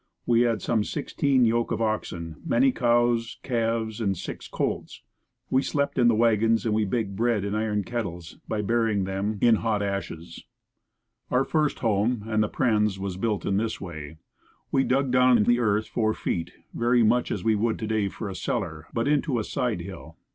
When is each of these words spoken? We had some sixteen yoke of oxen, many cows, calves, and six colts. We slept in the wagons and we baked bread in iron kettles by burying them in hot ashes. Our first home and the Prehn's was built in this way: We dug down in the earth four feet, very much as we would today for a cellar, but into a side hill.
We 0.25 0.41
had 0.41 0.63
some 0.63 0.83
sixteen 0.83 1.45
yoke 1.45 1.71
of 1.71 1.79
oxen, 1.79 2.37
many 2.43 2.71
cows, 2.71 3.37
calves, 3.43 4.01
and 4.01 4.17
six 4.17 4.47
colts. 4.47 5.03
We 5.51 5.61
slept 5.61 5.99
in 5.99 6.07
the 6.07 6.15
wagons 6.15 6.65
and 6.65 6.73
we 6.73 6.85
baked 6.85 7.15
bread 7.15 7.45
in 7.45 7.53
iron 7.53 7.83
kettles 7.83 8.39
by 8.47 8.63
burying 8.63 9.03
them 9.03 9.37
in 9.41 9.57
hot 9.57 9.83
ashes. 9.83 10.43
Our 11.29 11.43
first 11.43 11.77
home 11.81 12.23
and 12.25 12.41
the 12.41 12.49
Prehn's 12.49 12.97
was 12.97 13.15
built 13.15 13.45
in 13.45 13.57
this 13.57 13.79
way: 13.79 14.17
We 14.71 14.85
dug 14.85 15.11
down 15.11 15.37
in 15.37 15.43
the 15.43 15.59
earth 15.59 15.85
four 15.87 16.15
feet, 16.15 16.49
very 16.73 17.03
much 17.03 17.29
as 17.29 17.43
we 17.43 17.53
would 17.53 17.77
today 17.77 18.09
for 18.09 18.27
a 18.27 18.33
cellar, 18.33 18.87
but 18.95 19.07
into 19.07 19.37
a 19.37 19.43
side 19.43 19.81
hill. 19.81 20.17